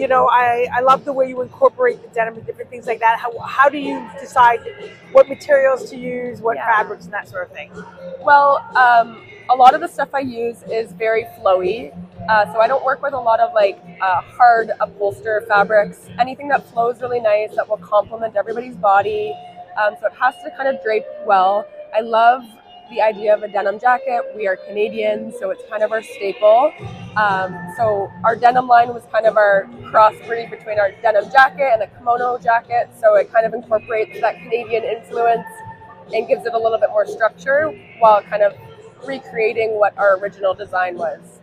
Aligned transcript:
you 0.00 0.08
know, 0.08 0.28
I, 0.28 0.66
I 0.72 0.80
love 0.80 1.04
the 1.04 1.12
way 1.12 1.28
you 1.28 1.42
incorporate 1.42 2.00
the 2.00 2.08
denim 2.08 2.34
and 2.36 2.46
different 2.46 2.70
things 2.70 2.86
like 2.86 3.00
that. 3.00 3.18
How, 3.18 3.36
how 3.40 3.68
do 3.68 3.76
you 3.78 4.08
decide 4.18 4.60
what 5.12 5.28
materials 5.28 5.90
to 5.90 5.96
use, 5.96 6.40
what 6.40 6.56
Yeah. 6.56 6.66
fabrics, 6.74 7.04
and 7.04 7.12
that 7.12 7.28
sort 7.28 7.46
of 7.46 7.52
thing? 7.52 7.70
Well, 8.22 8.58
um, 8.76 9.22
a 9.50 9.54
lot 9.54 9.74
of 9.74 9.80
the 9.80 9.88
stuff 9.88 10.08
I 10.14 10.20
use 10.20 10.62
is 10.70 10.92
very 10.92 11.24
flowy. 11.38 11.92
Uh, 12.28 12.52
so 12.52 12.60
I 12.60 12.66
don't 12.66 12.84
work 12.84 13.02
with 13.02 13.12
a 13.12 13.18
lot 13.18 13.40
of 13.40 13.52
like 13.54 13.78
uh, 14.00 14.20
hard 14.22 14.70
upholster 14.80 15.42
fabrics. 15.48 16.08
Anything 16.18 16.48
that 16.48 16.64
flows 16.70 17.00
really 17.02 17.20
nice 17.20 17.54
that 17.56 17.68
will 17.68 17.78
complement 17.78 18.36
everybody's 18.36 18.76
body. 18.76 19.34
Um, 19.82 19.96
so 20.00 20.06
it 20.06 20.12
has 20.14 20.34
to 20.44 20.50
kind 20.56 20.68
of 20.68 20.82
drape 20.82 21.04
well. 21.26 21.66
I 21.94 22.00
love 22.00 22.42
the 22.90 23.00
idea 23.00 23.32
of 23.32 23.42
a 23.42 23.48
denim 23.48 23.78
jacket. 23.78 24.22
We 24.36 24.46
are 24.48 24.56
Canadian, 24.56 25.32
so 25.38 25.50
it's 25.50 25.62
kind 25.70 25.82
of 25.82 25.92
our 25.92 26.02
staple. 26.02 26.72
Um, 27.16 27.56
so 27.76 28.10
our 28.24 28.34
denim 28.36 28.66
line 28.66 28.88
was 28.88 29.04
kind 29.12 29.26
of 29.26 29.36
our 29.36 29.68
crossbreed 29.92 30.50
between 30.50 30.78
our 30.78 30.90
denim 31.00 31.30
jacket 31.30 31.70
and 31.72 31.82
a 31.82 31.86
kimono 31.86 32.38
jacket. 32.38 32.90
So 33.00 33.14
it 33.14 33.32
kind 33.32 33.46
of 33.46 33.54
incorporates 33.54 34.20
that 34.20 34.36
Canadian 34.42 34.84
influence 34.84 35.46
and 36.12 36.26
gives 36.26 36.44
it 36.46 36.52
a 36.52 36.58
little 36.58 36.78
bit 36.78 36.90
more 36.90 37.06
structure 37.06 37.70
while 38.00 38.22
kind 38.22 38.42
of 38.42 38.54
recreating 39.06 39.78
what 39.78 39.96
our 39.96 40.18
original 40.18 40.52
design 40.52 40.96
was. 40.96 41.39